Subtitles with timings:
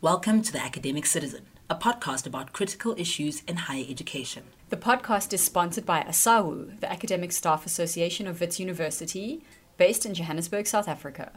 [0.00, 4.44] Welcome to The Academic Citizen, a podcast about critical issues in higher education.
[4.68, 9.42] The podcast is sponsored by ASAWU, the Academic Staff Association of Wits University,
[9.76, 11.32] based in Johannesburg, South Africa.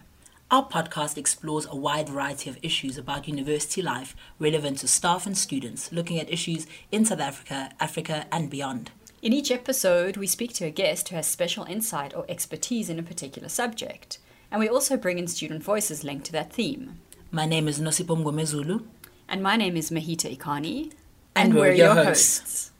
[0.52, 5.36] Our podcast explores a wide variety of issues about university life relevant to staff and
[5.36, 8.92] students, looking at issues in South Africa, Africa, and beyond.
[9.24, 13.00] In each episode, we speak to a guest who has special insight or expertise in
[13.00, 14.20] a particular subject,
[14.52, 17.00] and we also bring in student voices linked to that theme.
[17.34, 18.84] My name is Nosipho Mngomezulu.
[19.30, 20.92] And my name is Mehita Iqani.
[21.34, 22.68] And, we're, your hosts.
[22.68, 22.71] In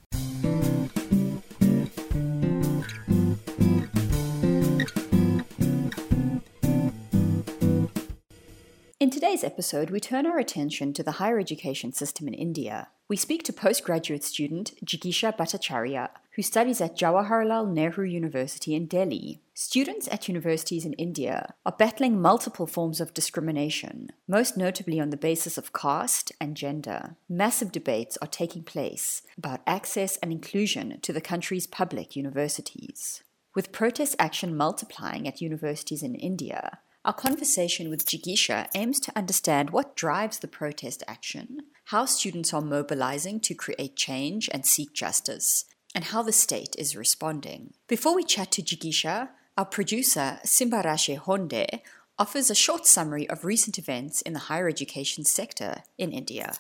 [9.22, 12.88] today's episode, we turn our attention to the higher education system in India.
[13.08, 19.40] We speak to postgraduate student Jigisha Bhattacharya, who studies at Jawaharlal Nehru University in Delhi.
[19.54, 25.18] Students at universities in India are battling multiple forms of discrimination, most notably on the
[25.18, 27.16] basis of caste and gender.
[27.30, 33.22] Massive debates are taking place about access and inclusion to the country's public universities.
[33.54, 39.72] With protest action multiplying at universities in India, our conversation with Jigisha aims to understand
[39.72, 45.66] what drives the protest action, how students are mobilizing to create change and seek justice,
[45.96, 47.74] and how the state is responding.
[47.88, 51.82] Before we chat to Jigisha, our producer, Simbarashe Honde,
[52.20, 56.54] offers a short summary of recent events in the higher education sector in India.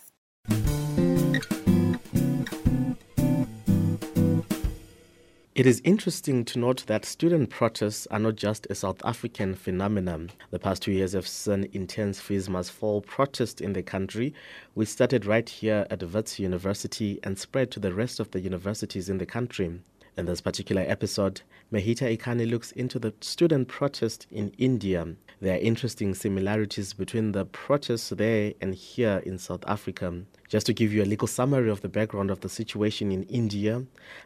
[5.62, 10.31] It is interesting to note that student protests are not just a South African phenomenon.
[10.50, 14.34] The past two years have seen intense fees must fall protest in the country,
[14.73, 19.08] which started right here at Wits University and spread to the rest of the universities
[19.08, 19.80] in the country.
[20.18, 25.16] In this particular episode, Mehita Iqani looks into the student protest in India.
[25.42, 30.23] There are interesting similarities between the protests there and here in South Africa.
[30.52, 33.85] Just to give you a little summary of the background of the situation in India,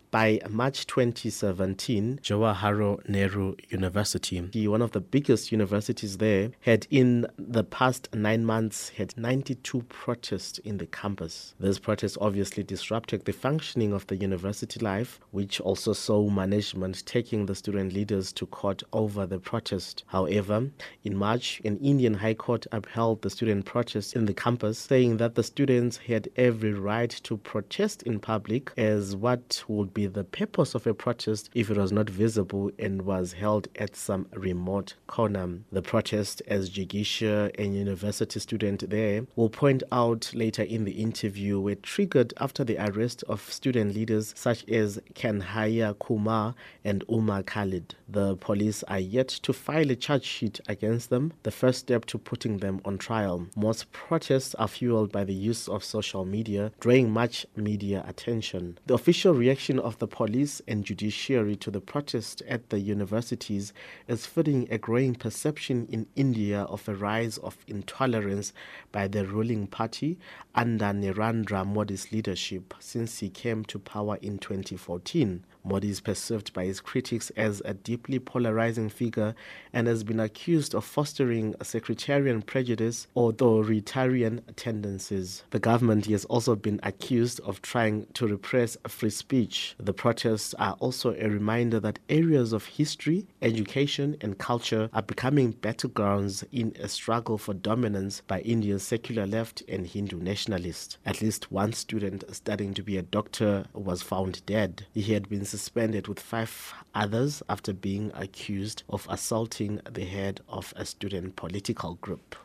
[0.10, 7.64] by March 2017, Jawaharlal Nehru University, one of the biggest universities there, had in the
[7.64, 11.54] past nine months had 92 protests in the campus.
[11.60, 17.46] These protests obviously disrupted the functioning of the university life, which also saw management taking
[17.46, 20.06] the student leaders to court over the protest.
[20.08, 20.72] However,
[21.04, 25.36] in March, an Indian High Court upheld the student protests in the campus, saying that
[25.36, 30.24] the students had had every right to protest in public, as what would be the
[30.24, 34.94] purpose of a protest if it was not visible and was held at some remote
[35.08, 35.60] corner.
[35.74, 41.60] The protest, as Jigisha, a university student there, will point out later in the interview,
[41.60, 46.56] were triggered after the arrest of student leaders such as Kanhaiya Kumar
[46.86, 47.96] and Umar Khalid.
[48.08, 52.18] The police are yet to file a charge sheet against them, the first step to
[52.18, 53.48] putting them on trial.
[53.58, 58.78] Most protests are fueled by the use of social social media, drawing much media attention.
[58.86, 63.74] The official reaction of the police and judiciary to the protest at the universities
[64.08, 68.54] is feeding a growing perception in India of a rise of intolerance
[68.92, 70.20] by the ruling party
[70.54, 75.44] under Narendra Modi's leadership since he came to power in 2014.
[75.66, 79.34] Modi is perceived by his critics as a deeply polarizing figure
[79.74, 85.44] and has been accused of fostering sectarian prejudice or authoritarian tendencies.
[85.50, 89.76] The government has also been accused of trying to repress free speech.
[89.80, 95.54] The protests are also a reminder that areas of history, education, and culture are becoming
[95.54, 100.98] battlegrounds in a struggle for dominance by India's secular left and Hindu nationalists.
[101.06, 104.86] At least one student studying to be a doctor was found dead.
[104.94, 110.74] He had been suspended with five others after being accused of assaulting the head of
[110.76, 112.36] a student political group.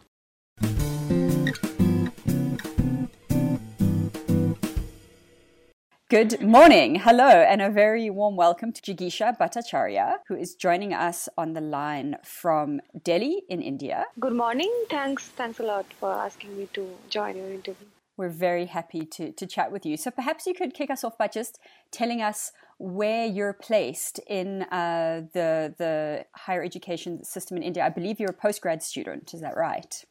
[6.08, 11.28] Good morning, hello, and a very warm welcome to Jigisha Bhattacharya, who is joining us
[11.36, 14.06] on the line from Delhi in India.
[14.20, 14.72] Good morning.
[14.88, 17.86] Thanks, thanks a lot for asking me to join your interview.
[18.20, 19.96] We're very happy to, to chat with you.
[19.96, 21.58] So perhaps you could kick us off by just
[21.90, 27.82] telling us where you're placed in uh, the the higher education system in India.
[27.82, 29.32] I believe you're a postgrad student.
[29.32, 30.04] Is that right?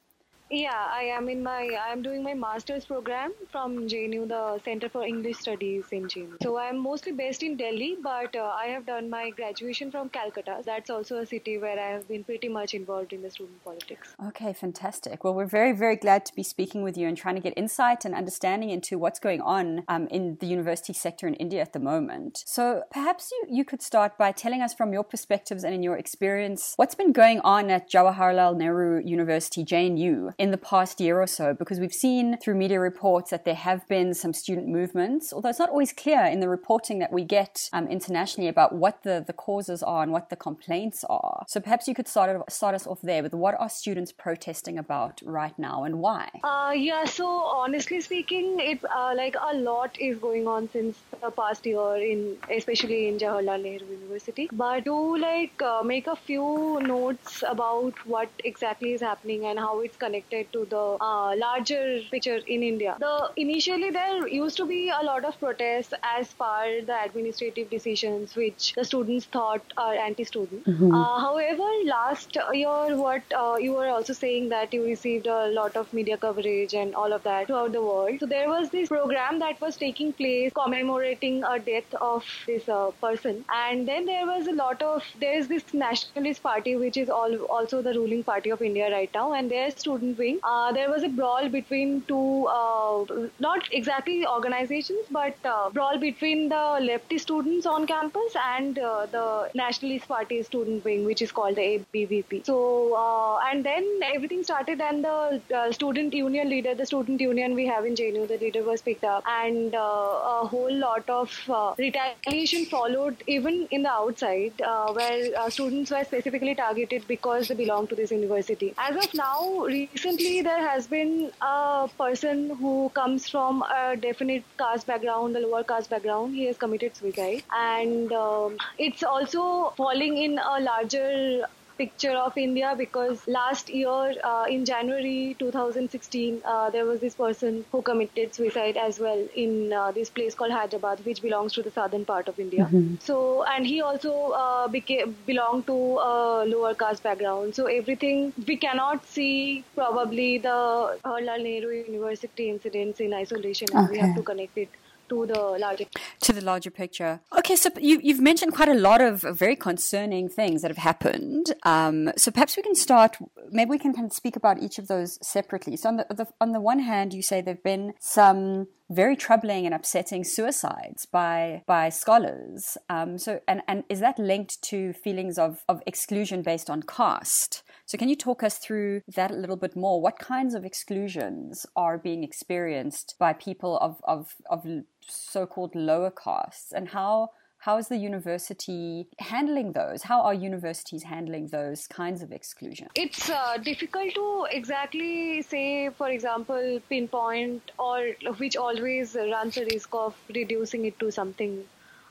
[0.51, 4.89] Yeah, I am in my I am doing my master's program from JNU, the Center
[4.89, 6.41] for English Studies in JNU.
[6.41, 10.09] So I am mostly based in Delhi, but uh, I have done my graduation from
[10.09, 10.63] Calcutta.
[10.65, 14.15] That's also a city where I have been pretty much involved in the student politics.
[14.29, 15.23] Okay, fantastic.
[15.23, 18.03] Well, we're very very glad to be speaking with you and trying to get insight
[18.03, 21.79] and understanding into what's going on um, in the university sector in India at the
[21.79, 22.43] moment.
[22.47, 25.97] So perhaps you you could start by telling us from your perspectives and in your
[25.97, 31.27] experience what's been going on at Jawaharlal Nehru University JNU in the past year or
[31.27, 31.53] so?
[31.53, 35.59] Because we've seen through media reports that there have been some student movements, although it's
[35.59, 39.33] not always clear in the reporting that we get um, internationally about what the, the
[39.33, 41.43] causes are and what the complaints are.
[41.47, 45.21] So perhaps you could start, start us off there with what are students protesting about
[45.25, 46.29] right now and why?
[46.43, 51.65] Uh, yeah, so honestly speaking, uh, like a lot is going on since the past
[51.65, 54.47] year, in especially in Jawaharlal Nehru University.
[54.53, 59.81] But to like uh, make a few notes about what exactly is happening and how
[59.81, 62.95] it's connected to the uh, larger picture in India.
[62.99, 68.35] The initially there used to be a lot of protests as per the administrative decisions
[68.35, 70.65] which the students thought are anti-student.
[70.65, 70.93] Mm-hmm.
[70.93, 75.75] Uh, however, last year, what uh, you were also saying that you received a lot
[75.75, 78.19] of media coverage and all of that throughout the world.
[78.19, 82.91] So there was this program that was taking place commemorating a death of this uh,
[83.01, 87.09] person, and then there was a lot of there is this nationalist party which is
[87.09, 91.03] all, also the ruling party of India right now, and their student Uh, there was
[91.03, 93.05] a brawl between two, uh,
[93.39, 99.49] not exactly organizations, but uh, brawl between the lefty students on campus and uh, the
[99.55, 101.61] nationalist party student wing, which is called the
[101.93, 102.45] ABVP.
[102.45, 107.55] So, uh, and then everything started, and the uh, student union leader, the student union
[107.55, 111.31] we have in JNU, the leader was picked up, and a whole lot of
[111.77, 114.53] retaliation followed, even in the outside,
[114.93, 118.73] where students were specifically targeted because they belong to this university.
[118.77, 119.65] As of now,
[120.09, 125.63] recently there has been a person who comes from a definite caste background, the lower
[125.63, 126.35] caste background.
[126.35, 131.45] He has committed suicide, and um, it's also falling in a larger
[131.79, 137.63] picture of India because last year uh, in January 2016 uh, there was this person
[137.71, 141.71] who committed suicide as well in uh, this place called Hyderabad which belongs to the
[141.71, 142.65] southern part of India.
[142.65, 142.95] Mm-hmm.
[142.99, 145.77] So and he also uh, became belonged to
[146.09, 147.55] a lower caste background.
[147.55, 150.59] So everything we cannot see probably the
[151.05, 153.93] Jawaharlal Nehru University incidents in isolation and okay.
[153.93, 154.69] we have to connect it
[155.09, 155.85] to the larger
[156.21, 157.19] to the larger picture.
[157.37, 161.53] Okay, so you, have mentioned quite a lot of very concerning things that have happened.
[161.63, 163.17] Um, so perhaps we can start.
[163.51, 165.75] Maybe we can kind of speak about each of those separately.
[165.77, 169.65] So on the, the on the one hand, you say there've been some very troubling
[169.65, 172.77] and upsetting suicides by by scholars.
[172.89, 177.63] Um, so and and is that linked to feelings of of exclusion based on caste?
[177.89, 179.99] So, can you talk us through that a little bit more?
[179.99, 184.63] What kinds of exclusions are being experienced by people of, of, of
[185.07, 190.03] so called lower castes, and how how is the university handling those?
[190.03, 192.89] How are universities handling those kinds of exclusion?
[192.93, 199.89] It's uh, difficult to exactly say, for example, pinpoint or which always runs a risk
[199.93, 201.65] of reducing it to something,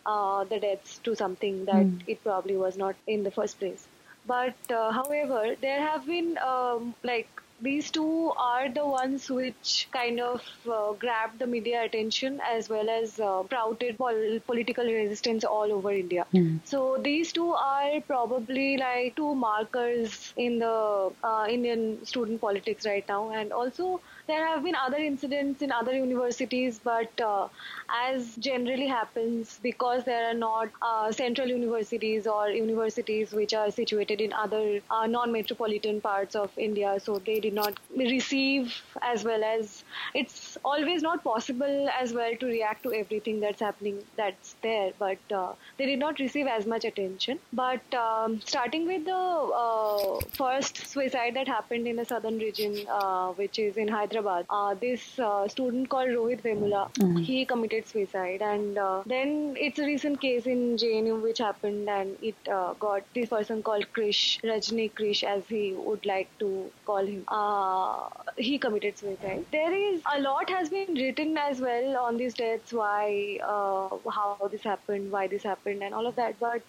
[0.05, 2.03] uh, the deaths to something that mm.
[2.09, 3.87] it probably was not in the first place.
[4.29, 7.29] But uh, however, there have been um, like
[7.61, 12.89] these two are the ones which kind of uh, grabbed the media attention as well
[12.89, 16.27] as uh, sprouted pol- political resistance all over India.
[16.33, 16.61] Mm.
[16.65, 23.05] So these two are probably like two markers in the uh, Indian student politics right
[23.09, 27.49] now, and also there have been other incidents in other universities, but uh,
[27.91, 34.21] as generally happens, because there are not uh, central universities or universities which are situated
[34.21, 39.85] in other uh, non-metropolitan parts of India, so they did not receive as well as
[40.15, 45.19] it's always not possible as well to react to everything that's happening that's there, but
[45.33, 47.39] uh, they did not receive as much attention.
[47.53, 53.29] But um, starting with the uh, first suicide that happened in the southern region, uh,
[53.33, 54.47] which is in Hyderabad.
[54.51, 57.17] Uh, this uh, student called Rohit Vemula, mm-hmm.
[57.19, 62.17] he committed suicide, and uh, then it's a recent case in JNU which happened, and
[62.23, 67.05] it uh, got this person called Krish Rajni Krish, as he would like to call
[67.05, 67.25] him.
[67.29, 69.45] Uh, he committed suicide.
[69.53, 74.49] There is a lot has been written as well on these deaths, why, uh, how
[74.51, 76.63] this happened, why this happened, and all of that, but.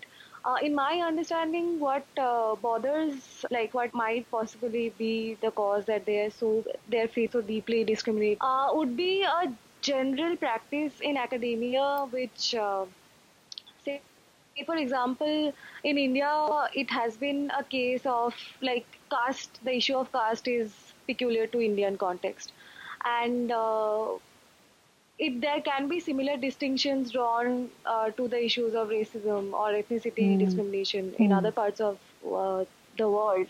[0.46, 6.06] Uh, in my understanding, what uh, bothers, like what might possibly be the cause that
[6.06, 11.18] they are so their faith so deeply discriminate, uh, would be a general practice in
[11.18, 12.86] academia, which uh,
[13.86, 14.02] say,
[14.66, 16.32] for example, in India,
[16.74, 19.60] it has been a case of like caste.
[19.64, 20.74] The issue of caste is
[21.08, 22.54] peculiar to Indian context,
[23.06, 24.08] and uh,
[25.18, 30.36] it, there can be similar distinctions drawn uh, to the issues of racism or ethnicity
[30.36, 30.40] mm.
[30.40, 31.20] discrimination mm.
[31.20, 32.64] in other parts of uh,
[32.98, 33.48] the world.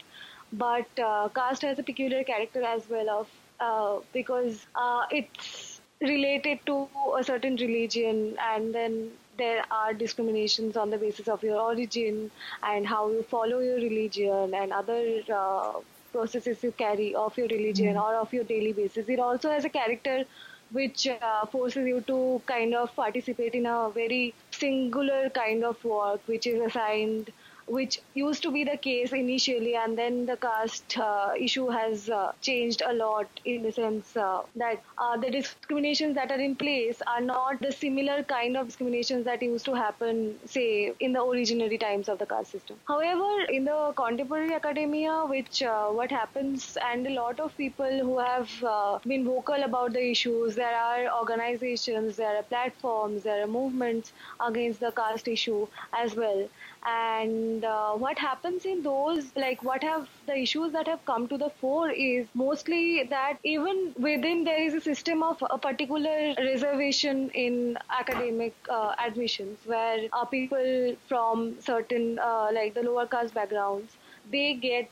[0.51, 3.27] But uh, caste has a peculiar character as well of
[3.59, 6.87] uh, because uh, it's related to
[7.17, 12.31] a certain religion and then there are discriminations on the basis of your origin
[12.63, 15.73] and how you follow your religion and other uh,
[16.11, 18.01] processes you carry of your religion mm.
[18.03, 19.09] or of your daily basis.
[19.09, 20.25] It also has a character
[20.71, 26.21] which uh, forces you to kind of participate in a very singular kind of work
[26.27, 27.31] which is assigned
[27.69, 32.31] which used to be the case initially, and then the caste uh, issue has uh,
[32.41, 37.01] changed a lot in the sense uh, that uh, the discriminations that are in place
[37.07, 41.79] are not the similar kind of discriminations that used to happen, say, in the originary
[41.79, 42.75] times of the caste system.
[42.87, 48.17] However, in the contemporary academia, which uh, what happens, and a lot of people who
[48.19, 53.47] have uh, been vocal about the issues, there are organizations, there are platforms, there are
[53.47, 56.47] movements against the caste issue as well
[56.85, 61.37] and uh, what happens in those like what have the issues that have come to
[61.37, 67.29] the fore is mostly that even within there is a system of a particular reservation
[67.31, 73.97] in academic uh, admissions where uh, people from certain uh, like the lower caste backgrounds
[74.31, 74.89] they get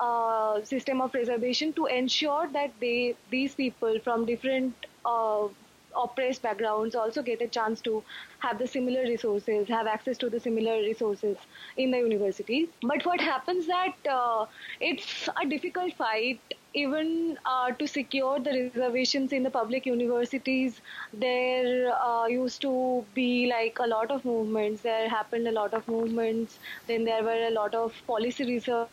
[0.00, 5.48] a uh, system of reservation to ensure that they these people from different uh,
[5.96, 8.02] oppressed backgrounds also get a chance to
[8.40, 11.36] have the similar resources, have access to the similar resources
[11.76, 12.68] in the universities.
[12.82, 14.46] But what happens that uh,
[14.80, 16.40] it's a difficult fight
[16.74, 20.80] even uh, to secure the reservations in the public universities,
[21.12, 24.82] there uh, used to be like a lot of movements.
[24.82, 26.58] There happened a lot of movements.
[26.86, 28.88] Then there were a lot of policy research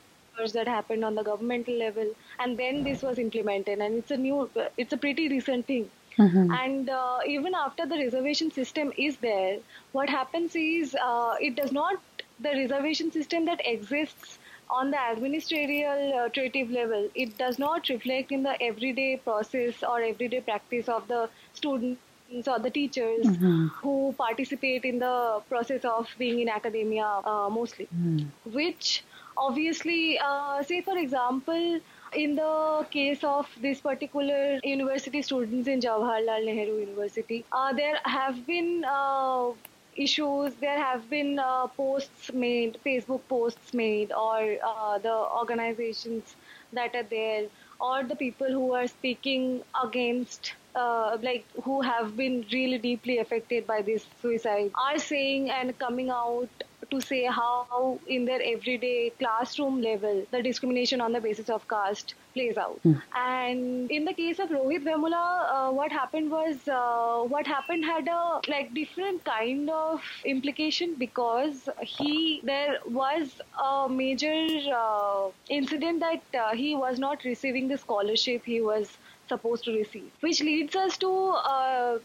[0.53, 2.09] that happened on the governmental level,
[2.39, 3.79] and then this was implemented.
[3.79, 5.89] And it's a new, it's a pretty recent thing.
[6.17, 6.51] Mm-hmm.
[6.51, 9.59] And uh, even after the reservation system is there,
[9.91, 11.99] what happens is uh, it does not,
[12.39, 18.61] the reservation system that exists on the administrative level, it does not reflect in the
[18.61, 21.99] everyday process or everyday practice of the students
[22.47, 23.67] or the teachers mm-hmm.
[23.67, 28.25] who participate in the process of being in academia uh, mostly, mm.
[28.51, 29.03] which
[29.37, 31.79] obviously, uh, say for example,
[32.15, 38.45] in the case of this particular university students in Jawaharlal Nehru University, uh, there have
[38.47, 39.51] been uh,
[39.95, 46.35] issues, there have been uh, posts made, Facebook posts made, or uh, the organizations
[46.73, 47.47] that are there,
[47.79, 53.65] or the people who are speaking against uh, like who have been really deeply affected
[53.65, 56.49] by this suicide are saying and coming out
[56.91, 62.15] to say how in their everyday classroom level the discrimination on the basis of caste
[62.33, 62.79] plays out.
[62.83, 63.01] Mm.
[63.15, 65.23] And in the case of Rohit Vemula,
[65.55, 71.69] uh, what happened was uh, what happened had a like different kind of implication because
[71.81, 74.35] he there was a major
[74.75, 80.11] uh, incident that uh, he was not receiving the scholarship he was supposed to receive,
[80.21, 81.97] which leads us to uh,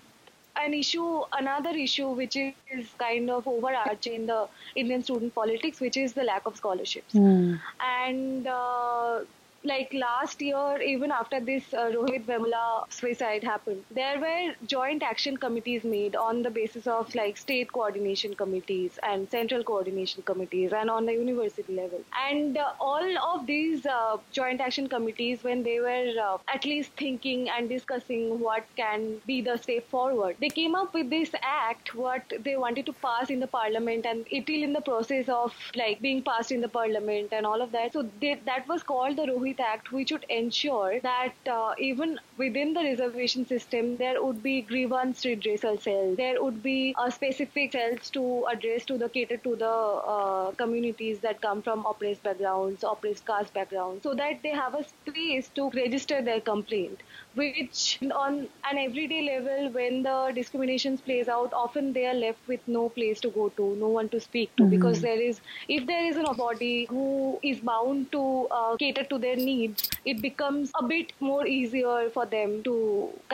[0.56, 5.96] an issue, another issue which is kind of overarching in the Indian student politics, which
[5.96, 7.14] is the lack of scholarships.
[7.14, 7.60] Mm.
[7.80, 9.20] And uh,
[9.62, 15.36] like last year, even after this uh, Rohit Vemula suicide happened, there were joint action
[15.36, 20.88] committees made on the basis of like state coordination committees and central coordination committees and
[20.88, 22.00] on the university level.
[22.26, 26.92] And uh, all of these uh, joint action committees, when they were uh, at least
[26.96, 31.94] thinking and discussing what can be the step forward, they came up with this act,
[31.94, 35.52] what they wanted to pass in the parliament, and it is in the process of
[35.74, 37.92] like being passed in the parliament and all of that.
[37.92, 42.74] So they, that was called the Rohit Act, we should ensure that uh, even within
[42.74, 46.16] the reservation system, there would be grievance redressal cells.
[46.16, 51.18] There would be uh, specific cells to address to the cater to the uh, communities
[51.20, 55.70] that come from oppressed backgrounds, oppressed caste backgrounds, so that they have a space to
[55.70, 57.02] register their complaint
[57.40, 58.34] which on
[58.70, 63.20] an everyday level when the discriminations plays out often they are left with no place
[63.26, 64.74] to go to no one to speak to mm-hmm.
[64.74, 65.40] because there is
[65.76, 68.24] if there is a body who is bound to
[68.58, 72.76] uh, cater to their needs it becomes a bit more easier for them to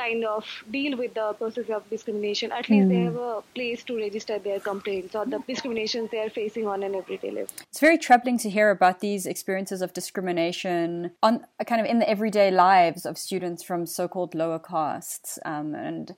[0.02, 2.94] kind of deal with the process of discrimination at least mm.
[2.94, 6.82] they have a place to register their complaints or the discriminations they are facing on
[6.90, 11.80] an everyday level it's very troubling to hear about these experiences of discrimination on kind
[11.80, 15.38] of in the everyday lives of students from so-called lower castes.
[15.44, 16.14] Um, and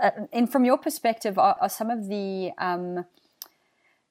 [0.00, 3.04] uh, and from your perspective, are, are some of the um,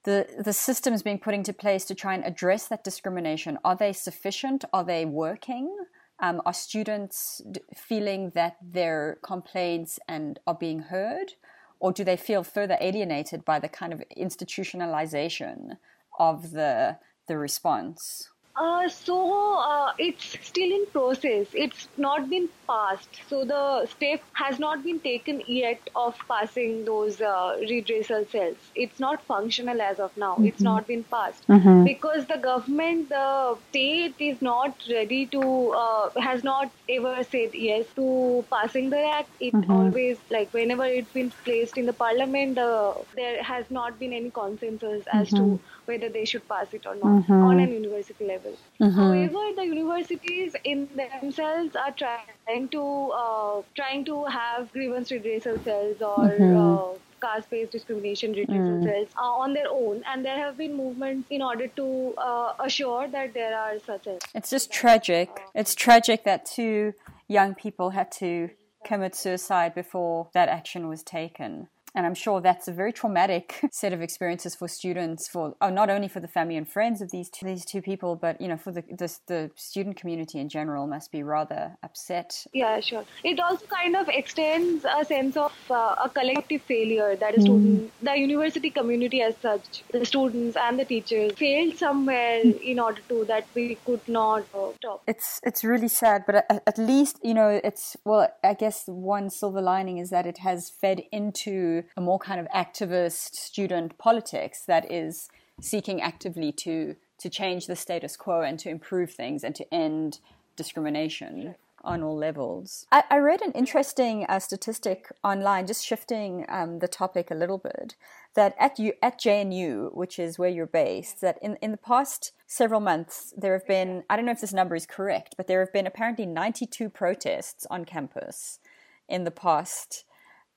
[0.03, 3.93] the the systems being put into place to try and address that discrimination are they
[3.93, 4.65] sufficient?
[4.73, 5.75] Are they working?
[6.19, 7.41] Um, are students
[7.75, 11.33] feeling that their complaints and are being heard,
[11.79, 15.77] or do they feel further alienated by the kind of institutionalization
[16.19, 18.30] of the the response?
[18.53, 21.47] Uh, so uh, it's still in process.
[21.53, 23.21] It's not been passed.
[23.29, 28.57] So the step has not been taken yet of passing those uh, redressal cells.
[28.75, 30.33] It's not functional as of now.
[30.33, 30.47] Mm-hmm.
[30.47, 31.85] It's not been passed mm-hmm.
[31.85, 37.85] because the government, the state is not ready to, uh, has not ever said yes
[37.95, 39.29] to passing the act.
[39.39, 39.71] It mm-hmm.
[39.71, 45.03] always like whenever it's been placed in the parliament, there has not been any consensus
[45.11, 45.55] as to mm-hmm
[45.85, 47.33] whether they should pass it or not mm-hmm.
[47.33, 48.55] on an university level.
[48.79, 48.99] Mm-hmm.
[48.99, 56.01] However, the universities in themselves are trying to uh, trying to have grievance redressal cells
[56.01, 56.57] or mm-hmm.
[56.57, 58.83] uh, caste-based discrimination redressal mm.
[58.83, 63.07] cells uh, on their own, and there have been movements in order to uh, assure
[63.07, 64.07] that there are such.
[64.07, 65.29] A, it's just tragic.
[65.53, 66.93] It's tragic that two
[67.27, 68.49] young people had to
[68.83, 73.93] commit suicide before that action was taken and I'm sure that's a very traumatic set
[73.93, 77.29] of experiences for students, for oh, not only for the family and friends of these
[77.29, 80.87] two, these two people, but you know, for the, the, the student community in general,
[80.87, 82.45] must be rather upset.
[82.53, 83.05] Yeah, sure.
[83.23, 87.81] It also kind of extends a sense of uh, a collective failure that a student,
[87.81, 87.89] mm.
[88.01, 92.61] the university community as such, the students and the teachers failed somewhere mm.
[92.61, 95.03] in order to that we could not uh, stop.
[95.07, 98.29] It's it's really sad, but at, at least you know it's well.
[98.43, 102.47] I guess one silver lining is that it has fed into a more kind of
[102.55, 108.69] activist student politics that is seeking actively to to change the status quo and to
[108.69, 110.19] improve things and to end
[110.55, 112.85] discrimination on all levels.
[112.91, 117.57] I, I read an interesting uh, statistic online, just shifting um, the topic a little
[117.57, 117.95] bit,
[118.35, 122.31] that at you at JNU, which is where you're based, that in in the past
[122.47, 125.59] several months there have been I don't know if this number is correct, but there
[125.59, 128.59] have been apparently 92 protests on campus
[129.07, 130.05] in the past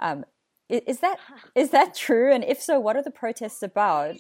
[0.00, 0.24] um,
[0.68, 1.18] is that
[1.54, 2.32] is that true?
[2.32, 4.16] And if so, what are the protests about?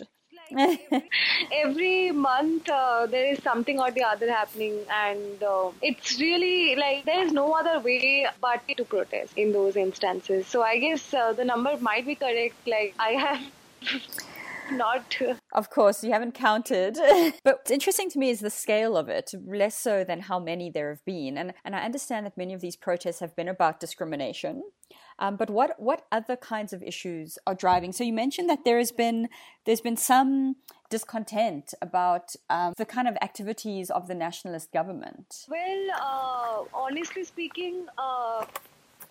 [0.50, 0.80] Like
[1.52, 7.04] every, month uh, there is something or the other happening and uh, it's really like
[7.04, 11.32] there is no other way but to protest in those instances so i guess uh,
[11.32, 13.40] the number might be correct like i have
[14.76, 15.16] not
[15.52, 16.94] of course you haven't counted
[17.44, 20.70] but what's interesting to me is the scale of it less so than how many
[20.70, 23.80] there have been and and i understand that many of these protests have been about
[23.80, 24.62] discrimination
[25.18, 27.92] um, but what what other kinds of issues are driving?
[27.92, 29.28] So you mentioned that there has been
[29.64, 30.56] there's been some
[30.90, 35.46] discontent about um, the kind of activities of the nationalist government.
[35.48, 38.44] Well, uh, honestly speaking, uh,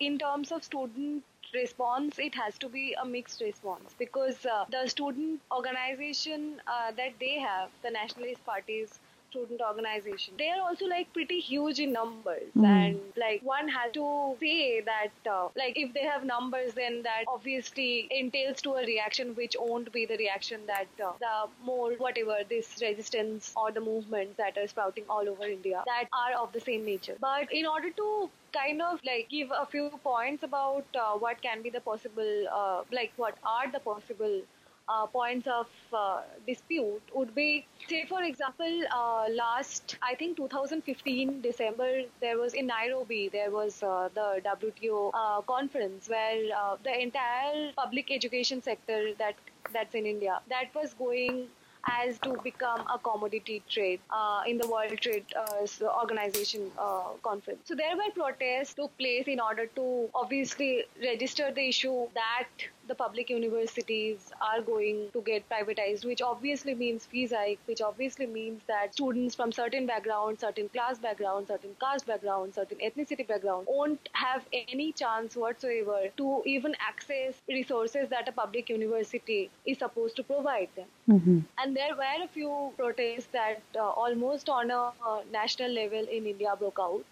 [0.00, 1.24] in terms of student
[1.54, 3.94] response, it has to be a mixed response.
[3.98, 9.00] Because uh, the student organization uh, that they have, the nationalist parties,
[9.34, 10.34] student organization.
[10.38, 12.66] They are also like pretty huge in numbers, mm.
[12.66, 17.24] and like one has to say that uh, like if they have numbers, then that
[17.36, 21.34] obviously entails to a reaction which won't be the reaction that uh, the
[21.72, 26.32] more whatever this resistance or the movements that are sprouting all over India that are
[26.42, 27.16] of the same nature.
[27.20, 31.62] But in order to kind of like give a few points about uh, what can
[31.62, 34.42] be the possible, uh, like what are the possible
[34.88, 41.40] uh, points of uh, dispute would be say for example uh, last i think 2015
[41.40, 47.02] december there was in nairobi there was uh, the wto uh, conference where uh, the
[47.02, 49.34] entire public education sector that
[49.72, 51.46] that's in india that was going
[51.86, 55.66] as to become a commodity trade uh, in the World Trade uh,
[56.00, 57.60] Organization uh, conference.
[57.64, 62.48] So there were protests took place in order to obviously register the issue that
[62.88, 68.26] the public universities are going to get privatized, which obviously means fees hike, which obviously
[68.26, 73.68] means that students from certain backgrounds, certain class backgrounds, certain caste backgrounds, certain ethnicity backgrounds
[73.70, 80.16] won't have any chance whatsoever to even access resources that a public university is supposed
[80.16, 80.86] to provide them.
[81.08, 81.38] Mm-hmm.
[81.58, 86.26] And there were a few protests that uh, almost on a uh, national level in
[86.26, 87.04] India broke out.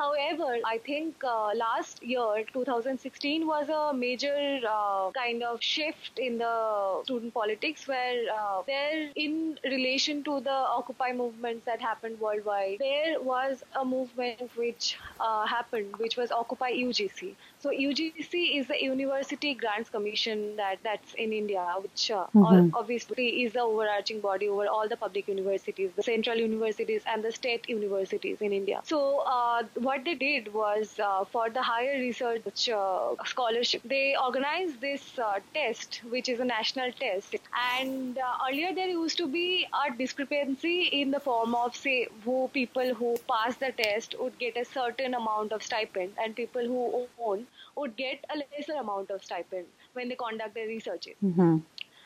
[0.00, 6.38] However, I think uh, last year, 2016, was a major uh, kind of shift in
[6.38, 12.78] the student politics where uh, there, in relation to the Occupy movements that happened worldwide,
[12.78, 17.34] there was a movement which uh, happened, which was Occupy UGC.
[17.62, 22.74] So UGC is the University Grants Commission that that's in India, which uh, mm-hmm.
[22.74, 27.30] obviously is the overarching body over all the public universities, the central universities and the
[27.30, 28.80] state universities in India.
[28.84, 34.80] So uh, what they did was uh, for the higher research uh, scholarship, they organized
[34.80, 37.36] this uh, test, which is a national test.
[37.74, 42.48] And uh, earlier there used to be a discrepancy in the form of say who
[42.54, 47.06] people who pass the test would get a certain amount of stipend, and people who
[47.22, 47.46] own
[47.80, 51.16] would get a lesser amount of stipend when they conduct their researches.
[51.24, 51.58] Mm-hmm.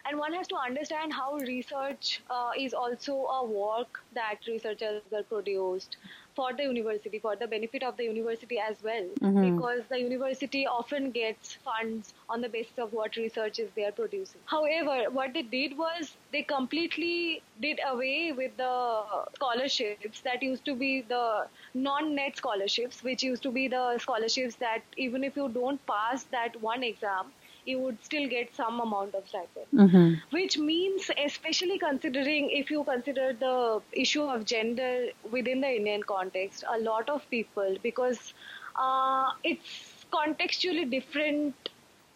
[0.08, 5.22] and one has to understand how research uh, is also a work that researchers are
[5.22, 5.96] produced
[6.34, 9.56] for the university, for the benefit of the university as well, mm-hmm.
[9.56, 14.40] because the university often gets funds on the basis of what researches they are producing.
[14.46, 19.02] However, what they did was they completely did away with the
[19.36, 24.82] scholarships that used to be the non-net scholarships, which used to be the scholarships that
[24.96, 27.26] even if you don't pass that one exam,
[27.64, 29.66] you would still get some amount of stipend.
[29.72, 30.14] Mm-hmm.
[30.30, 36.64] Which means, especially considering if you consider the issue of gender within the Indian context,
[36.68, 38.34] a lot of people, because
[38.76, 41.54] uh, it's contextually different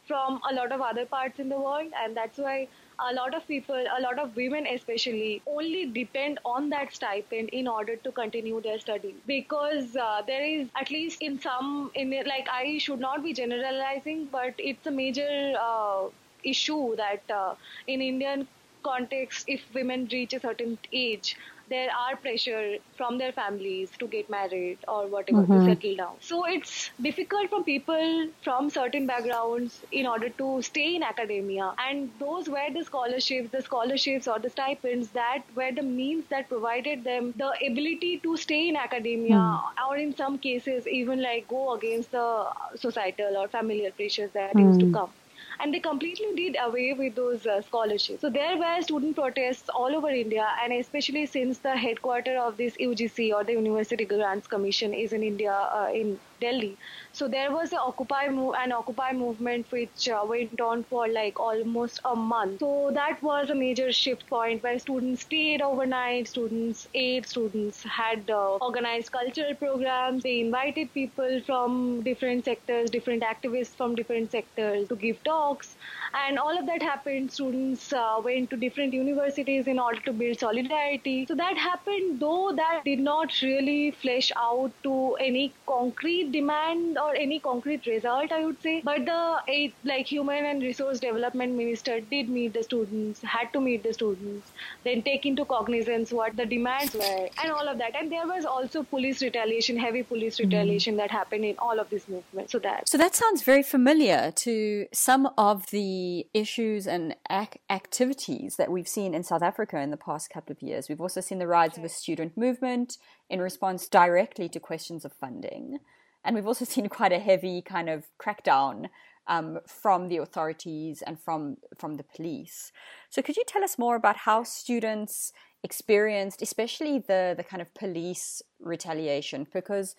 [0.07, 2.69] from a lot of other parts in the world, and that's why
[3.01, 7.69] a lot of people, a lot of women especially, only depend on that stipend in
[7.69, 9.15] order to continue their studies.
[9.27, 14.29] Because uh, there is, at least in some, in like I should not be generalizing,
[14.33, 16.09] but it's a major uh,
[16.45, 17.55] issue that uh,
[17.87, 18.49] in Indian
[18.83, 21.37] context, if women reach a certain age,
[21.69, 25.67] there are pressure from their families to get married or whatever mm-hmm.
[25.67, 26.17] to settle down.
[26.21, 31.73] So it's difficult for people from certain backgrounds in order to stay in academia.
[31.79, 36.49] And those were the scholarships, the scholarships or the stipends that were the means that
[36.49, 39.89] provided them the ability to stay in academia mm.
[39.89, 44.67] or in some cases even like go against the societal or familial pressures that mm.
[44.67, 45.11] used to come
[45.61, 48.21] and they completely did away with those uh, scholarships.
[48.21, 52.77] So there were student protests all over India, and especially since the headquarters of this
[52.77, 56.77] UGC or the University Grants Commission is in India, uh, in Delhi.
[57.13, 61.39] So there was an Occupy move, an Occupy movement which uh, went on for like
[61.41, 62.61] almost a month.
[62.61, 68.31] So that was a major shift point where students stayed overnight, students ate, students had
[68.31, 70.23] uh, organized cultural programs.
[70.23, 75.77] They invited people from different sectors, different activists from different sectors to give talks.
[76.15, 77.33] And all of that happened.
[77.33, 81.27] Students uh, went to different universities in order to build solidarity.
[81.27, 87.15] So that happened, though that did not really flesh out to any concrete demand or
[87.15, 88.81] any concrete result, I would say.
[88.85, 93.83] But the like human and resource development minister did meet the students, had to meet
[93.83, 94.51] the students,
[94.85, 97.97] then take into cognizance what the demands were, and all of that.
[97.97, 100.49] And there was also police retaliation, heavy police mm-hmm.
[100.49, 101.01] retaliation mm-hmm.
[101.01, 102.51] that happened in all of this movement.
[102.51, 102.89] So that.
[102.89, 108.89] So that sounds very familiar to some of the issues and ac- activities that we've
[108.89, 110.89] seen in South Africa in the past couple of years.
[110.89, 115.13] We've also seen the rise of a student movement in response directly to questions of
[115.13, 115.79] funding.
[116.25, 118.89] And we've also seen quite a heavy kind of crackdown
[119.27, 122.73] um, from the authorities and from from the police.
[123.11, 127.73] So, could you tell us more about how students experienced, especially the the kind of
[127.75, 129.47] police retaliation?
[129.53, 129.95] Because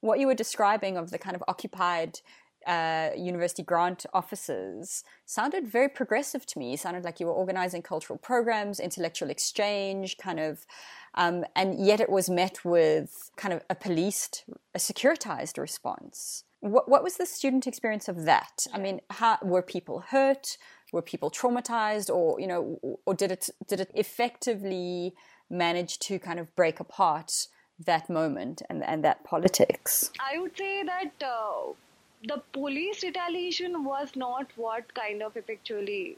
[0.00, 2.18] what you were describing of the kind of occupied
[2.66, 6.74] uh, university grant offices sounded very progressive to me.
[6.74, 10.66] It sounded like you were organizing cultural programs, intellectual exchange, kind of,
[11.14, 14.44] um, and yet it was met with kind of a policed,
[14.74, 16.44] a securitized response.
[16.60, 18.66] What, what was the student experience of that?
[18.72, 20.56] I mean, how, were people hurt?
[20.92, 25.14] Were people traumatized, or you know, or did it did it effectively
[25.48, 27.46] manage to kind of break apart
[27.78, 30.10] that moment and and that politics?
[30.20, 31.12] I would say that.
[31.22, 31.72] Uh
[32.28, 36.16] the police retaliation was not what kind of effectually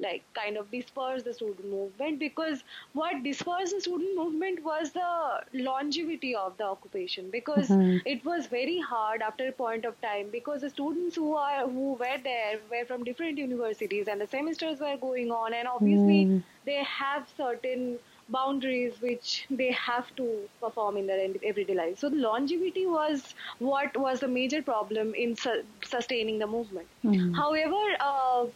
[0.00, 5.40] like kind of dispersed the student movement because what dispersed the student movement was the
[5.52, 7.96] longevity of the occupation because mm-hmm.
[8.06, 11.94] it was very hard after a point of time because the students who are who
[11.94, 16.42] were there were from different universities and the semesters were going on and obviously mm.
[16.64, 21.98] they have certain boundaries which they have to perform in their everyday life.
[21.98, 26.88] So the longevity was what was the major problem in su- sustaining the movement.
[27.04, 27.32] Mm-hmm.
[27.34, 28.46] However, uh,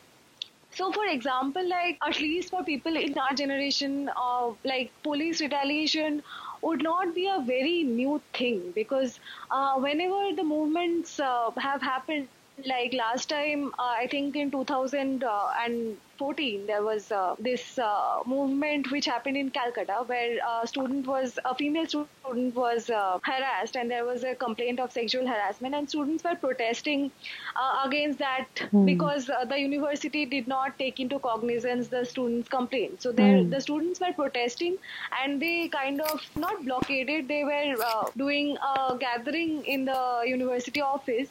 [0.70, 6.22] so for example, like at least for people in our generation, uh, like police retaliation
[6.62, 9.18] would not be a very new thing because
[9.50, 12.28] uh, whenever the movements uh, have happened,
[12.66, 17.78] like last time, uh, I think in 2000 uh, and 2014, there was uh, this
[17.78, 23.18] uh, movement which happened in Calcutta where a student was, a female student was uh,
[23.22, 27.10] harassed and there was a complaint of sexual harassment and students were protesting
[27.56, 28.86] uh, against that mm.
[28.86, 33.02] because uh, the university did not take into cognizance the students' complaint.
[33.02, 33.50] So mm.
[33.50, 34.78] the students were protesting
[35.22, 40.80] and they kind of not blockaded, they were uh, doing a gathering in the university
[40.80, 41.28] office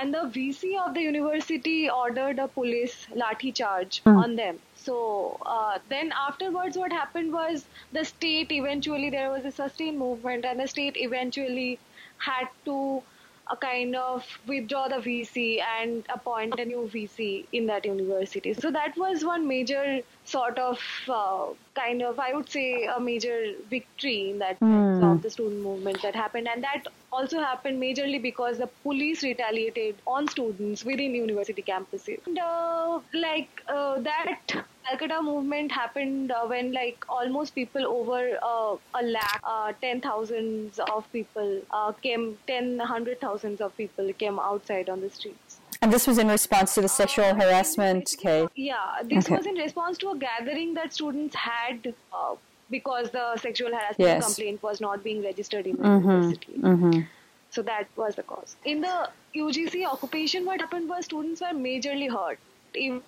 [0.00, 4.16] and the VC of the university ordered a police lathi charge mm.
[4.22, 4.58] on them.
[4.74, 10.44] So uh, then afterwards, what happened was the state eventually there was a sustained movement,
[10.44, 11.78] and the state eventually
[12.18, 13.02] had to
[13.50, 18.54] a kind of withdraw the VC and appoint a new VC in that university.
[18.54, 20.78] So that was one major sort of
[21.08, 25.02] uh, kind of I would say a major victory in that Hmm.
[25.02, 30.00] of the student movement that happened, and that also happened majorly because the police retaliated
[30.06, 32.18] on students within university campuses.
[32.26, 38.76] And, uh, like uh, that Calcutta movement happened uh, when like almost people over uh,
[38.94, 44.38] a lakh, uh, ten thousands of people uh, came, ten hundred thousands of people came
[44.38, 45.58] outside on the streets.
[45.82, 48.48] And this was in response to the sexual harassment case.
[48.54, 49.36] Yeah, this Okay.
[49.36, 52.34] was in response to a gathering that students had uh,
[52.70, 54.22] because the sexual harassment Yes.
[54.22, 54.26] Mm-hmm.
[54.34, 57.06] complaint was not being registered in the university.
[57.50, 58.56] So that was the cause.
[58.64, 62.38] In the UGC occupation, what happened was students were majorly hurt.
[62.74, 63.02] Even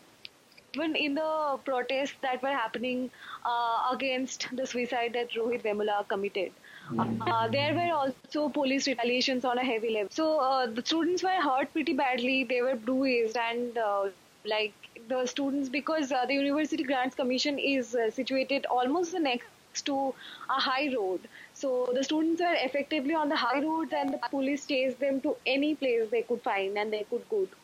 [0.85, 3.11] in the protests that were happening
[3.45, 6.53] uh, against the suicide that Rohit Vemula committed,
[6.99, 10.09] uh, there were also police retaliations on a heavy level.
[10.11, 12.45] So uh, the students were hurt pretty badly.
[12.45, 14.09] They were bruised and uh,
[14.45, 14.75] like
[15.09, 20.15] the students because uh, the University Grants Commission is uh, situated almost next to
[20.49, 21.21] a high road.
[21.55, 25.37] So the students were effectively on the high road and the police chased them to
[25.47, 27.57] any place they could find and they could go to.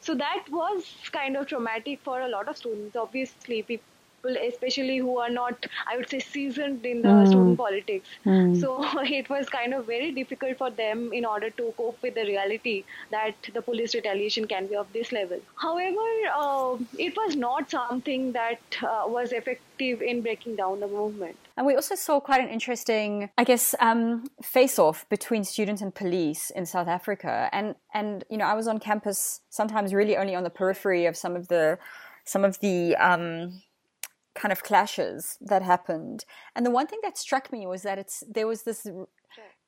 [0.00, 2.96] So that was kind of traumatic for a lot of students.
[2.96, 3.84] Obviously, people
[4.48, 8.08] especially who are not, I would say, seasoned in the student politics.
[8.52, 12.24] So it was kind of very difficult for them in order to cope with the
[12.24, 15.40] reality that the police retaliation can be of this level.
[15.56, 21.36] However, uh, it was not something that uh, was effective in breaking down the movement.
[21.56, 26.50] And we also saw quite an interesting, I guess, um, face-off between students and police
[26.50, 27.48] in South Africa.
[27.52, 31.16] And and you know, I was on campus sometimes really only on the periphery of
[31.16, 31.78] some of the
[32.24, 33.62] some of the um,
[34.34, 36.24] kind of clashes that happened.
[36.56, 38.86] And the one thing that struck me was that it's there was this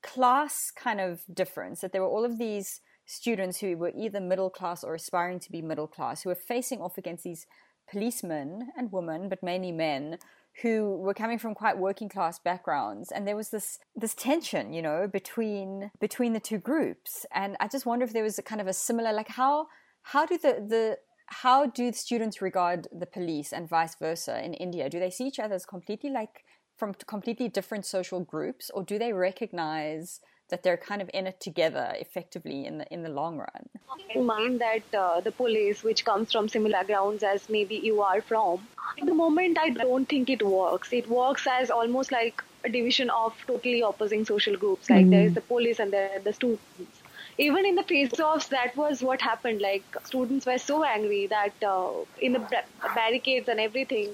[0.03, 4.51] class kind of difference that there were all of these students who were either middle
[4.51, 7.47] class or aspiring to be middle class who were facing off against these
[7.89, 10.19] policemen and women, but mainly men,
[10.63, 14.81] who were coming from quite working class backgrounds and there was this this tension you
[14.81, 17.27] know between between the two groups.
[17.33, 19.67] And i just wonder if there was a kind of a similar like how
[20.03, 24.89] how do the the how do students regard the police and vice versa in india?
[24.89, 26.45] Do they see each other as completely like
[26.77, 31.41] from completely different social groups or do they recognize that they're kind of in it
[31.41, 33.69] together effectively in the in the long run
[34.11, 38.21] in mind that uh, the police, which comes from similar grounds as maybe you are
[38.21, 38.67] from,
[39.01, 40.93] at the moment I don't think it works.
[40.93, 44.91] It works as almost like a division of totally opposing social groups.
[44.91, 47.03] Like there is the police and there are the students.
[47.39, 49.61] Even in the face-offs, that was what happened.
[49.61, 52.63] Like students were so angry that uh, in the
[52.95, 54.11] barricades and everything,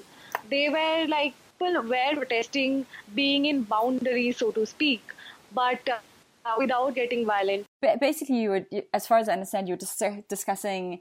[0.50, 5.02] they were like people were protesting, being in boundaries, so to speak,
[5.54, 5.98] but uh,
[6.58, 7.66] without getting violent.
[7.80, 11.00] Ba- basically you would as far as i understand you were dis- discussing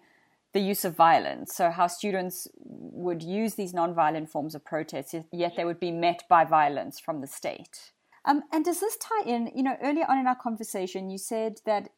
[0.54, 1.56] the use of violence.
[1.56, 6.24] So how students would use these non-violent forms of protest yet- they would be met
[6.30, 7.94] by violence from the state.
[8.26, 11.62] Um, and does this tie in you know earlier on in our conversation you said
[11.66, 11.90] that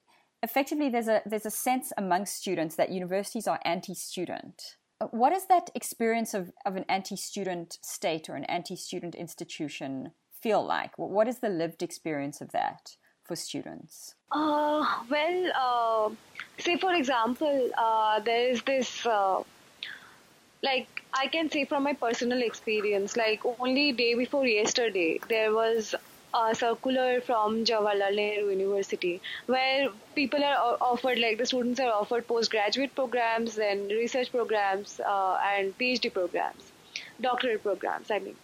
[0.41, 4.77] effectively there's a there's a sense amongst students that universities are anti-student.
[5.01, 10.63] Uh, what is that experience of, of an anti-student state or an anti-student institution feel
[10.63, 10.91] like?
[10.97, 16.09] What is the lived experience of that for students Uh, well, uh,
[16.57, 19.43] say for example, uh, there is this, uh,
[20.63, 25.93] like I can say from my personal experience, like only day before yesterday, there was
[26.33, 32.27] a circular from Jawaharlal Nehru University where people are offered, like the students are offered
[32.27, 36.71] postgraduate programs and research programs uh, and PhD programs,
[37.21, 38.35] doctorate programs, I mean.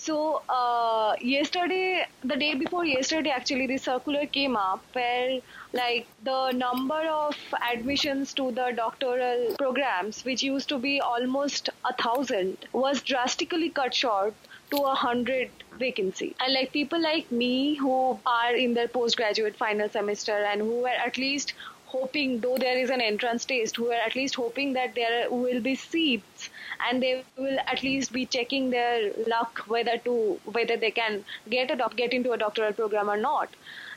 [0.00, 5.40] So uh, yesterday, the day before yesterday, actually, the circular came up where
[5.72, 7.36] like the number of
[7.70, 13.92] admissions to the doctoral programs, which used to be almost a thousand, was drastically cut
[13.92, 14.34] short
[14.70, 16.34] to a hundred vacancy.
[16.40, 21.00] And like people like me who are in their postgraduate final semester and who were
[21.06, 21.54] at least
[21.86, 25.60] hoping, though there is an entrance test, who are at least hoping that there will
[25.60, 26.50] be seats
[26.86, 31.70] and they will at least be checking their luck whether to whether they can get
[31.70, 33.48] a doc, get into a doctoral program or not.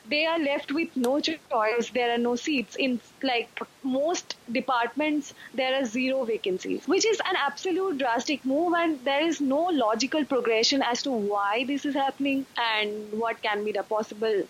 [0.10, 1.92] They are left with no choice.
[1.94, 5.34] There are no seats in like most departments.
[5.54, 10.26] There are zero vacancies, which is an absolute drastic move, and there is no logical
[10.26, 14.44] progression as to why this is happening and what can be the possible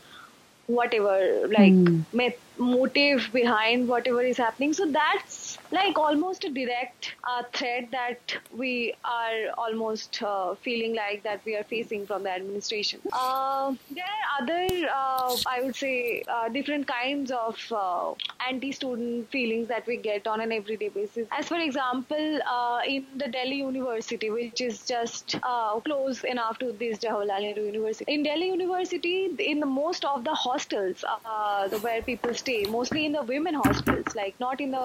[0.67, 2.01] whatever like hmm.
[2.13, 5.35] met- motive behind whatever is happening so that's
[5.71, 11.55] like almost a direct uh, threat that we are almost uh, feeling like that we
[11.55, 12.99] are facing from the administration.
[13.13, 18.13] Uh, there are other, uh, I would say, uh, different kinds of uh,
[18.49, 21.27] anti-student feelings that we get on an everyday basis.
[21.31, 22.39] As for example,
[22.87, 25.35] in the Delhi University, which is just
[25.85, 28.11] close enough to this Jawaharlal Nehru University.
[28.13, 31.03] In Delhi University, in the most of the hostels
[31.81, 34.77] where people stay, mostly in the women hostels, like not in the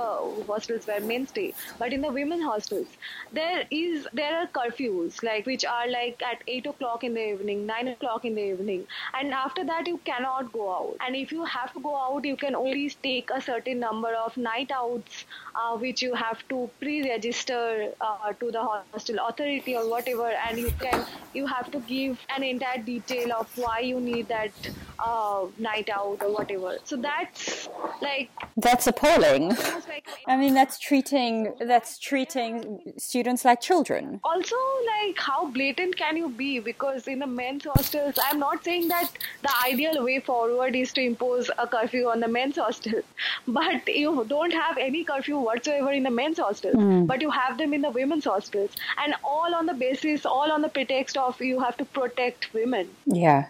[0.46, 2.88] hostels where men stay, but in the women hostels,
[3.32, 7.64] there is there are curfews like which are like at eight o'clock in the evening,
[7.66, 10.96] nine o'clock in the evening, and after that you cannot go out.
[11.06, 14.36] And if you have to go out, you can only take a certain number of
[14.36, 15.24] night outs,
[15.57, 20.73] uh, which you have to pre-register uh, to the hostel authority or whatever, and you
[20.81, 24.53] can you have to give an entire detail of why you need that
[24.99, 26.77] uh, night out or whatever.
[26.85, 27.69] So that's
[28.01, 29.49] like that's appalling.
[29.49, 34.21] Like, I mean, that's treating that's treating students like children.
[34.25, 36.59] Also, like how blatant can you be?
[36.59, 39.11] Because in the men's hostels, I'm not saying that
[39.42, 43.03] the ideal way forward is to impose a curfew on the men's hostel,
[43.49, 47.06] but you don't have any curfew whatsoever in the men's hostels, mm.
[47.06, 48.70] but you have them in the women's hostels,
[49.04, 52.88] and all on the basis, all on the pretext of you have to protect women.
[53.06, 53.48] Yeah,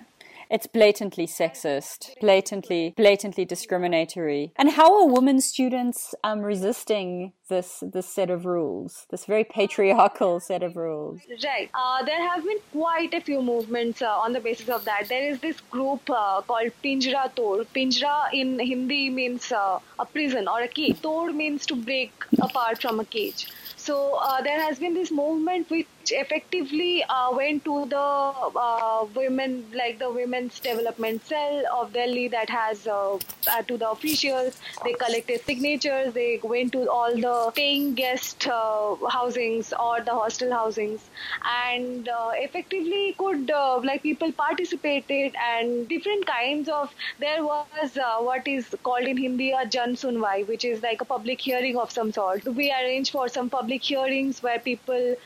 [0.50, 4.52] it's blatantly sexist, blatantly, blatantly discriminatory.
[4.56, 10.40] And how are women students um, resisting this this set of rules, this very patriarchal
[10.40, 11.20] set of rules?
[11.44, 11.70] Right.
[11.74, 15.08] Uh, there have been quite a few movements uh, on the basis of that.
[15.08, 17.66] There is this group uh, called Pinjra Tod.
[17.74, 21.00] Pinjra in Hindi means uh, a prison or a cage.
[21.02, 23.46] Tod means to break apart from a cage.
[23.76, 25.70] So uh, there has been this movement
[26.06, 32.28] which effectively uh, went to the uh, women, like the women's development cell of Delhi
[32.28, 34.58] that has uh, uh, to the officials.
[34.84, 36.12] They collected signatures.
[36.14, 41.00] They went to all the paying guest uh, housings or the hostel housings,
[41.44, 42.08] and
[42.44, 43.50] effectively could
[43.84, 46.92] like people participated and different kinds of.
[47.18, 51.40] There was what is called in Hindi a Jan Sunwai, which is like a public
[51.40, 52.44] hearing of some sort.
[52.44, 55.16] We arranged for some public hearings where people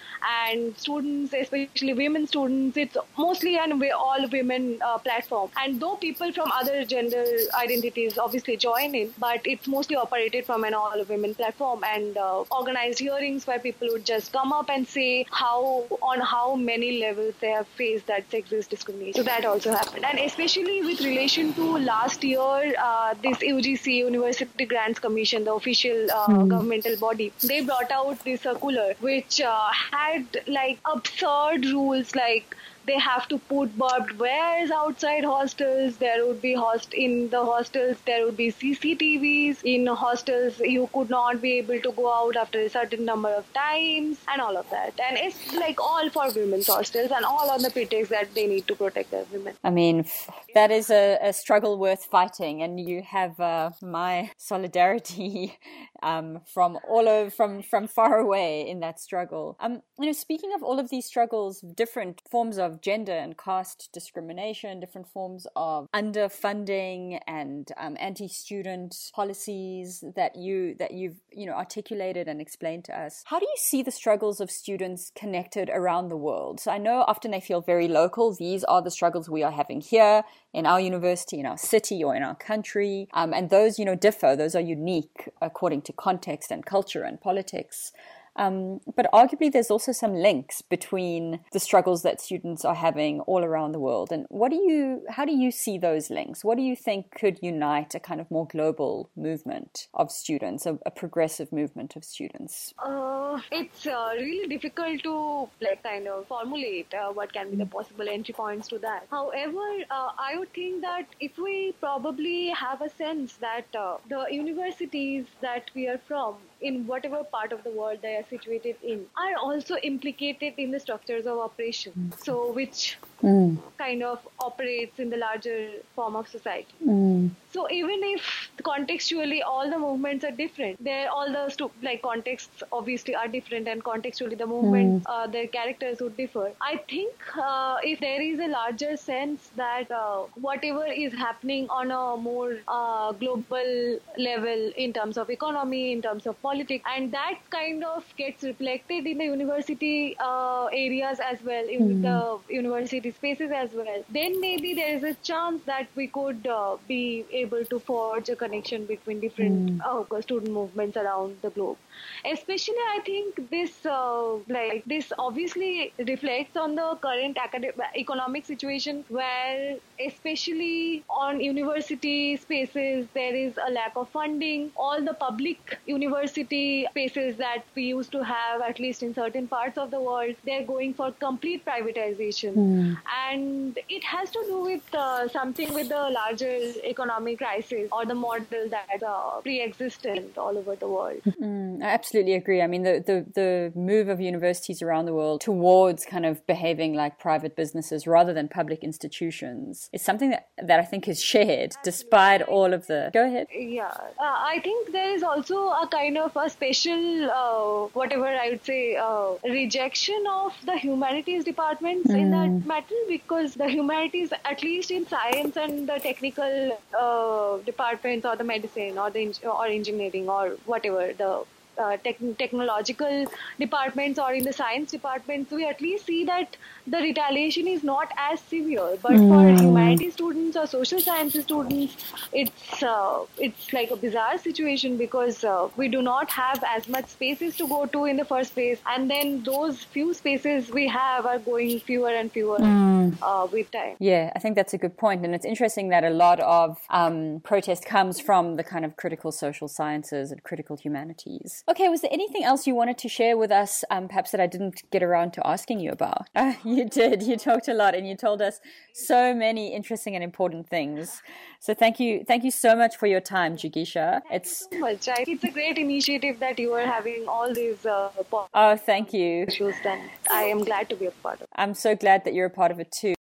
[0.47, 5.51] and students, especially women students, it's mostly an all women uh, platform.
[5.63, 7.25] And though people from other gender
[7.59, 12.45] identities obviously join in, but it's mostly operated from an all women platform and uh,
[12.51, 17.35] organized hearings where people would just come up and say how on how many levels
[17.41, 19.15] they have faced that sexist discrimination.
[19.15, 24.67] So that also happened, and especially with relation to last year, uh, this UGC University
[24.67, 26.49] Grants Commission, the official mm.
[26.49, 32.99] governmental body, they brought out this circular which uh, had like absurd rules like they
[32.99, 35.97] have to put barbed wires outside hostels.
[35.99, 37.99] There would be host in the hostels.
[38.07, 40.59] There would be CCTVs in hostels.
[40.61, 44.41] You could not be able to go out after a certain number of times, and
[44.41, 44.99] all of that.
[44.99, 48.67] And it's like all for women's hostels, and all on the pretext that they need
[48.69, 49.55] to protect their women.
[49.63, 50.07] I mean,
[50.55, 55.59] that is a, a struggle worth fighting, and you have uh, my solidarity
[56.03, 59.57] um, from all over, from from far away in that struggle.
[59.61, 63.37] Um, you know, speaking of all of these struggles, different forms of of gender and
[63.37, 71.47] caste discrimination, different forms of underfunding and um, anti-student policies that you that you've you
[71.47, 73.23] know articulated and explained to us.
[73.27, 76.61] How do you see the struggles of students connected around the world?
[76.61, 78.35] So I know often they feel very local.
[78.35, 82.15] These are the struggles we are having here in our university, in our city, or
[82.15, 84.37] in our country, um, and those you know differ.
[84.37, 87.93] Those are unique according to context and culture and politics.
[88.41, 93.45] Um, but arguably, there's also some links between the struggles that students are having all
[93.45, 94.11] around the world.
[94.11, 96.43] And what do you, how do you see those links?
[96.43, 100.79] What do you think could unite a kind of more global movement of students, a,
[100.87, 102.73] a progressive movement of students?
[102.79, 107.67] Uh, it's uh, really difficult to like kind of formulate uh, what can be the
[107.67, 109.07] possible entry points to that.
[109.11, 114.29] However, uh, I would think that if we probably have a sense that uh, the
[114.31, 119.07] universities that we are from in whatever part of the world they are situated in
[119.17, 121.93] are also implicated in the structures of operation.
[121.99, 122.25] Mm.
[122.25, 123.57] So, which mm.
[123.79, 126.75] kind of operates in the larger form of society.
[126.87, 127.31] Mm.
[127.53, 132.63] So even if contextually all the movements are different, there all the stu- like contexts
[132.73, 135.13] obviously are different, and contextually the movements, mm.
[135.13, 136.53] uh, their characters would differ.
[136.61, 141.91] I think uh, if there is a larger sense that uh, whatever is happening on
[141.91, 147.39] a more uh, global level in terms of economy, in terms of politics, and that
[147.51, 152.03] kind of gets reflected in the university uh, areas as well, in mm.
[152.03, 156.77] the university spaces as well, then maybe there is a chance that we could uh,
[156.89, 160.13] be able to forge a connection between different mm.
[160.13, 161.77] uh, student movements around the globe.
[162.25, 169.05] Especially, I think this uh, like this obviously reflects on the current academic economic situation
[169.09, 169.77] where,
[170.07, 174.71] especially on university spaces, there is a lack of funding.
[174.77, 179.79] All the public university spaces that we used to have, at least in certain parts
[179.79, 182.99] of the world, they're going for complete privatization, mm.
[183.23, 188.15] And it has to do with uh, something with the larger economic crisis or the
[188.15, 191.21] model that's uh, pre-existent all over the world.
[191.41, 192.61] Mm, I absolutely agree.
[192.61, 196.93] I mean, the, the the move of universities around the world towards kind of behaving
[196.93, 201.73] like private businesses rather than public institutions is something that that I think is shared,
[201.83, 203.11] despite all of the.
[203.15, 203.47] Go ahead.
[203.53, 208.51] Yeah, uh, I think there is also a kind of a special, uh, whatever I
[208.51, 212.19] would say, uh, rejection of the humanities departments mm.
[212.19, 212.69] in that hmm.
[213.09, 218.99] Because the humanities, at least in science and the technical uh, departments or the medicine
[218.99, 221.45] or the or engineering or whatever the
[221.81, 223.27] uh, tech- technological
[223.59, 226.57] departments or in the science departments, we at least see that
[226.87, 228.97] the retaliation is not as severe.
[229.03, 229.29] But mm.
[229.29, 231.97] for humanities students or social sciences students,
[232.33, 237.07] it's uh, it's like a bizarre situation because uh, we do not have as much
[237.07, 241.27] spaces to go to in the first place, and then those few spaces we have
[241.27, 243.53] are going fewer and fewer mm.
[243.53, 243.97] with time.
[243.99, 247.41] Yeah, I think that's a good point, and it's interesting that a lot of um,
[247.43, 251.65] protest comes from the kind of critical social sciences and critical humanities.
[251.71, 254.49] Okay, was there anything else you wanted to share with us, um, perhaps that I
[254.49, 256.27] didn't get around to asking you about?
[256.35, 257.23] Uh, you did.
[257.23, 258.61] You talked a lot, and you told us
[258.93, 261.23] so many interesting and important things.
[261.61, 264.23] So thank you, thank you so much for your time, Jigisha.
[264.23, 265.07] Thank it's so much.
[265.07, 267.87] It's a great initiative that you are having all these.
[267.87, 268.11] Uh,
[268.53, 269.47] oh, thank you.
[269.85, 270.11] Done.
[270.29, 271.43] I am glad to be a part of.
[271.43, 271.49] it.
[271.55, 273.15] I'm so glad that you're a part of it too.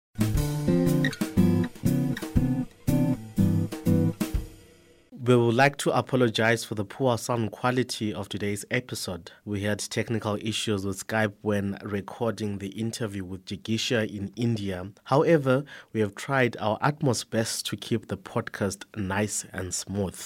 [5.27, 9.33] We would like to apologize for the poor sound quality of today's episode.
[9.43, 14.89] We had technical issues with Skype when recording the interview with Jigisha in India.
[15.03, 20.17] However, we have tried our utmost best to keep the podcast nice and smooth.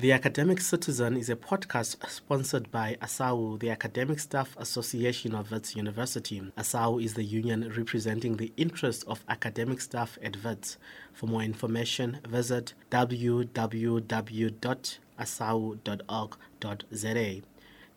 [0.00, 5.76] The Academic Citizen is a podcast sponsored by ASAU, the Academic Staff Association of Wits
[5.76, 6.40] University.
[6.56, 10.78] ASAU is the union representing the interests of academic staff at Wits.
[11.12, 13.50] For more information, visit www.asau.org.za.